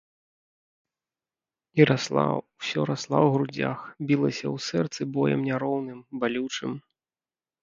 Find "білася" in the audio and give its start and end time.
4.13-4.47